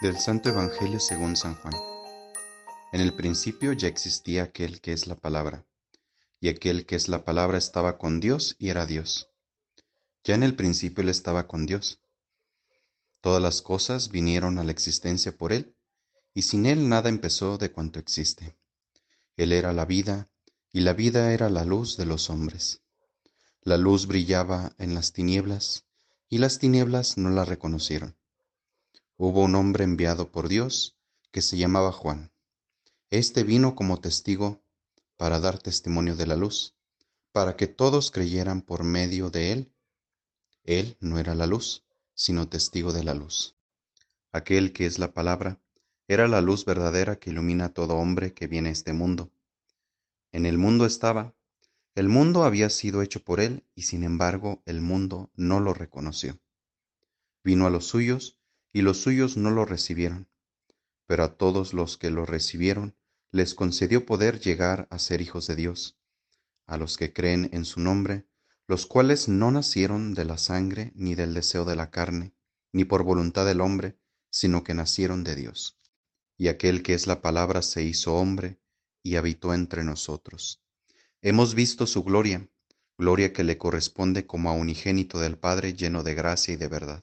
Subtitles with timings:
[0.00, 1.74] Del Santo Evangelio según San Juan.
[2.92, 5.66] En el principio ya existía aquel que es la palabra,
[6.40, 9.28] y aquel que es la palabra estaba con Dios y era Dios.
[10.22, 12.00] Ya en el principio él estaba con Dios.
[13.20, 15.74] Todas las cosas vinieron a la existencia por él,
[16.32, 18.56] y sin él nada empezó de cuanto existe.
[19.36, 20.30] Él era la vida,
[20.72, 22.82] y la vida era la luz de los hombres.
[23.62, 25.86] La luz brillaba en las tinieblas,
[26.28, 28.17] y las tinieblas no la reconocieron
[29.18, 30.96] hubo un hombre enviado por Dios
[31.32, 32.30] que se llamaba Juan.
[33.10, 34.62] Este vino como testigo
[35.16, 36.76] para dar testimonio de la luz,
[37.32, 39.72] para que todos creyeran por medio de él.
[40.62, 43.56] Él no era la luz, sino testigo de la luz.
[44.30, 45.60] Aquel que es la palabra
[46.06, 49.32] era la luz verdadera que ilumina a todo hombre que viene a este mundo.
[50.30, 51.34] En el mundo estaba,
[51.96, 56.38] el mundo había sido hecho por él, y sin embargo el mundo no lo reconoció.
[57.42, 58.37] Vino a los suyos,
[58.72, 60.28] y los suyos no lo recibieron.
[61.06, 62.96] Pero a todos los que lo recibieron,
[63.30, 65.98] les concedió poder llegar a ser hijos de Dios,
[66.66, 68.26] a los que creen en su nombre,
[68.66, 72.34] los cuales no nacieron de la sangre, ni del deseo de la carne,
[72.72, 73.98] ni por voluntad del hombre,
[74.30, 75.78] sino que nacieron de Dios.
[76.36, 78.60] Y aquel que es la palabra se hizo hombre
[79.02, 80.62] y habitó entre nosotros.
[81.22, 82.48] Hemos visto su gloria,
[82.96, 87.02] gloria que le corresponde como a unigénito del Padre lleno de gracia y de verdad.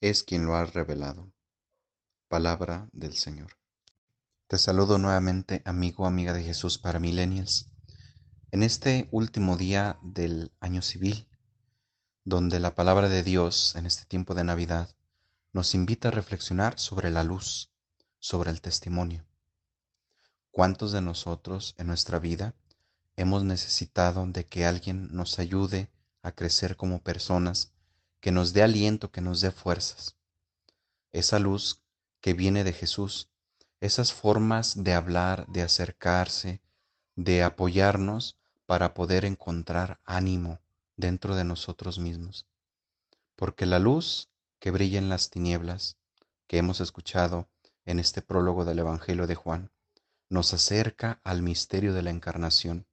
[0.00, 1.32] es quien lo ha revelado.
[2.28, 3.56] Palabra del Señor.
[4.46, 7.70] Te saludo nuevamente, amigo, amiga de Jesús para Millennials,
[8.50, 11.26] en este último día del año civil,
[12.24, 14.94] donde la palabra de Dios en este tiempo de Navidad
[15.52, 17.70] nos invita a reflexionar sobre la luz,
[18.18, 19.24] sobre el testimonio.
[20.50, 22.54] ¿Cuántos de nosotros en nuestra vida
[23.16, 25.90] hemos necesitado de que alguien nos ayude
[26.22, 27.72] a crecer como personas
[28.20, 30.16] que nos dé aliento, que nos dé fuerzas.
[31.12, 31.82] Esa luz
[32.20, 33.30] que viene de Jesús,
[33.80, 36.60] esas formas de hablar, de acercarse,
[37.14, 40.60] de apoyarnos para poder encontrar ánimo
[40.96, 42.46] dentro de nosotros mismos.
[43.36, 45.96] Porque la luz que brilla en las tinieblas,
[46.46, 47.48] que hemos escuchado
[47.84, 49.70] en este prólogo del Evangelio de Juan,
[50.28, 52.86] nos acerca al misterio de la encarnación,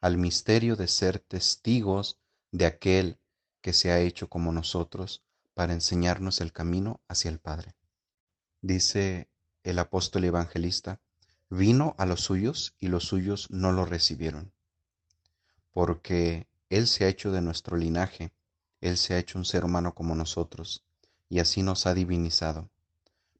[0.00, 2.18] al misterio de ser testigos
[2.52, 3.18] de aquel
[3.66, 7.74] que se ha hecho como nosotros para enseñarnos el camino hacia el Padre.
[8.62, 9.28] Dice
[9.64, 11.00] el apóstol evangelista,
[11.50, 14.52] vino a los suyos y los suyos no lo recibieron,
[15.72, 18.30] porque Él se ha hecho de nuestro linaje,
[18.80, 20.84] Él se ha hecho un ser humano como nosotros,
[21.28, 22.70] y así nos ha divinizado.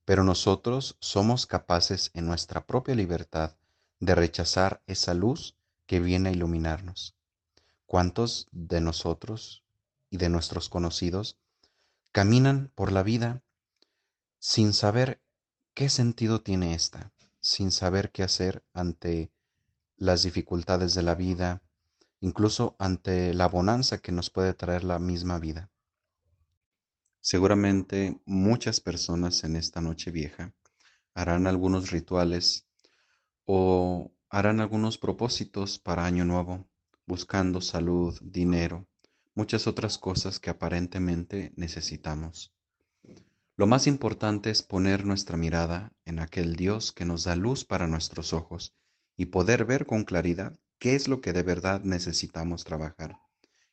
[0.05, 3.55] Pero nosotros somos capaces en nuestra propia libertad
[4.01, 5.55] de rechazar esa luz
[5.87, 7.15] que viene a iluminarnos.
[7.87, 9.63] ¿Cuántos de nosotros
[10.17, 11.39] de nuestros conocidos
[12.13, 13.43] caminan por la vida
[14.39, 15.21] sin saber
[15.75, 19.31] qué sentido tiene esta, sin saber qué hacer ante
[19.97, 21.63] las dificultades de la vida,
[22.21, 25.71] incluso ante la bonanza que nos puede traer la misma vida.
[27.21, 30.55] Seguramente muchas personas en esta noche vieja
[31.15, 32.67] harán algunos rituales
[33.45, 36.69] o harán algunos propósitos para Año Nuevo,
[37.07, 38.87] buscando salud, dinero,
[39.37, 42.55] muchas otras cosas que aparentemente necesitamos.
[43.55, 47.87] Lo más importante es poner nuestra mirada en aquel Dios que nos da luz para
[47.87, 48.75] nuestros ojos
[49.17, 53.21] y poder ver con claridad qué es lo que de verdad necesitamos trabajar.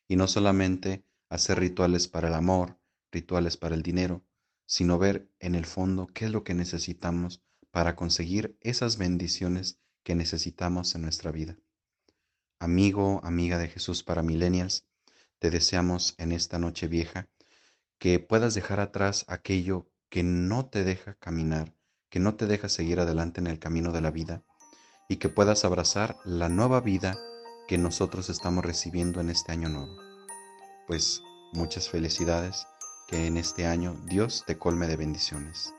[0.06, 2.78] Y no solamente hacer rituales para el amor,
[3.10, 4.22] rituales para el dinero,
[4.66, 10.14] sino ver en el fondo qué es lo que necesitamos para conseguir esas bendiciones que
[10.14, 11.56] necesitamos en nuestra vida.
[12.58, 14.86] Amigo, amiga de Jesús para millennials,
[15.44, 17.28] te deseamos en esta noche vieja
[17.98, 21.74] que puedas dejar atrás aquello que no te deja caminar,
[22.08, 24.42] que no te deja seguir adelante en el camino de la vida
[25.06, 27.18] y que puedas abrazar la nueva vida
[27.68, 29.94] que nosotros estamos recibiendo en este año nuevo.
[30.86, 31.20] Pues
[31.52, 32.66] muchas felicidades,
[33.06, 35.74] que en este año Dios te colme de bendiciones.